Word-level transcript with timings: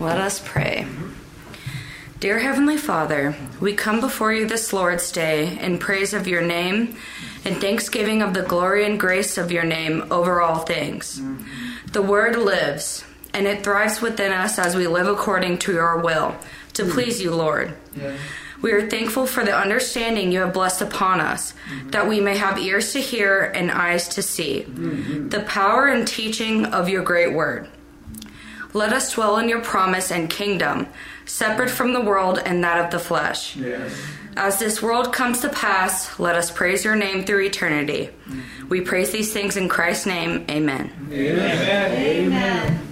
Let 0.00 0.18
us 0.18 0.42
pray. 0.44 0.86
Dear 2.18 2.38
Heavenly 2.38 2.76
Father, 2.76 3.36
we 3.60 3.74
come 3.74 4.00
before 4.00 4.32
you 4.32 4.46
this 4.46 4.72
Lord's 4.72 5.12
Day 5.12 5.58
in 5.58 5.78
praise 5.78 6.14
of 6.14 6.26
your 6.26 6.42
name 6.42 6.96
and 7.44 7.60
thanksgiving 7.60 8.22
of 8.22 8.34
the 8.34 8.42
glory 8.42 8.86
and 8.86 8.98
grace 8.98 9.38
of 9.38 9.52
your 9.52 9.64
name 9.64 10.06
over 10.10 10.40
all 10.40 10.60
things. 10.60 11.20
The 11.92 12.02
Word 12.02 12.36
lives, 12.36 13.04
and 13.32 13.46
it 13.46 13.62
thrives 13.62 14.00
within 14.00 14.32
us 14.32 14.58
as 14.58 14.74
we 14.74 14.86
live 14.86 15.06
according 15.06 15.58
to 15.58 15.72
your 15.72 15.98
will, 15.98 16.34
to 16.72 16.84
please 16.86 17.22
you, 17.22 17.34
Lord. 17.34 17.74
We 18.62 18.72
are 18.72 18.88
thankful 18.88 19.26
for 19.26 19.44
the 19.44 19.54
understanding 19.54 20.32
you 20.32 20.40
have 20.40 20.54
blessed 20.54 20.80
upon 20.82 21.20
us, 21.20 21.52
that 21.86 22.08
we 22.08 22.20
may 22.20 22.36
have 22.36 22.58
ears 22.58 22.92
to 22.94 23.00
hear 23.00 23.42
and 23.44 23.70
eyes 23.70 24.08
to 24.08 24.22
see 24.22 24.62
the 24.62 25.44
power 25.46 25.86
and 25.86 26.08
teaching 26.08 26.66
of 26.66 26.88
your 26.88 27.02
great 27.02 27.32
word. 27.32 27.68
Let 28.74 28.92
us 28.92 29.12
dwell 29.12 29.38
in 29.38 29.48
your 29.48 29.60
promise 29.60 30.10
and 30.10 30.28
kingdom, 30.28 30.88
separate 31.26 31.70
from 31.70 31.92
the 31.92 32.00
world 32.00 32.40
and 32.44 32.62
that 32.64 32.84
of 32.84 32.90
the 32.90 32.98
flesh. 32.98 33.56
Yes. 33.56 33.96
As 34.36 34.58
this 34.58 34.82
world 34.82 35.12
comes 35.12 35.40
to 35.42 35.48
pass, 35.48 36.18
let 36.18 36.34
us 36.34 36.50
praise 36.50 36.84
your 36.84 36.96
name 36.96 37.24
through 37.24 37.44
eternity. 37.44 38.10
We 38.68 38.80
praise 38.80 39.12
these 39.12 39.32
things 39.32 39.56
in 39.56 39.68
Christ's 39.68 40.06
name. 40.06 40.44
Amen. 40.50 40.90
Amen. 41.12 41.92
Amen. 41.92 42.83